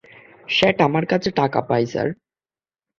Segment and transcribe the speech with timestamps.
[0.47, 2.07] শেঠ আমার কাছে টাকা পায়, স্যার।